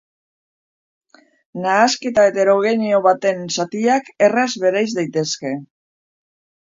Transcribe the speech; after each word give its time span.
Nahasketa 1.65 2.25
heterogeneo 2.29 3.03
baten 3.09 3.45
zatiak 3.59 4.13
erraz 4.29 4.49
bereiz 4.65 4.87
daitezke. 5.01 5.53